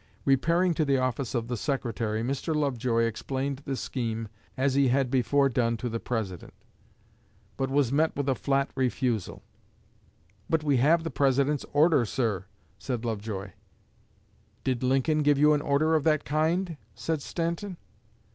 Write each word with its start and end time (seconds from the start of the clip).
"Repairing 0.25 0.73
to 0.73 0.83
the 0.83 0.97
office 0.97 1.35
of 1.35 1.47
the 1.47 1.55
Secretary, 1.55 2.23
Mr. 2.23 2.55
Lovejoy 2.55 3.03
explained 3.03 3.57
the 3.65 3.75
scheme, 3.75 4.29
as 4.57 4.73
he 4.73 4.87
had 4.87 5.11
before 5.11 5.47
done 5.47 5.77
to 5.77 5.89
the 5.89 5.99
President, 5.99 6.55
but 7.55 7.69
was 7.69 7.91
met 7.91 8.15
with 8.15 8.27
a 8.27 8.33
flat 8.33 8.71
refusal. 8.73 9.43
'But 10.49 10.63
we 10.63 10.77
have 10.77 11.03
the 11.03 11.11
President's 11.11 11.67
order, 11.71 12.03
sir,' 12.03 12.45
said 12.79 13.05
Lovejoy. 13.05 13.51
'Did 14.63 14.81
Lincoln 14.81 15.21
give 15.21 15.37
you 15.37 15.53
an 15.53 15.61
order 15.61 15.93
of 15.93 16.03
that 16.05 16.25
kind?' 16.25 16.77
said 16.95 17.21
Stanton. 17.21 17.77